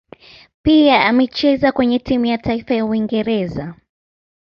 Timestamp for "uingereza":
2.85-3.75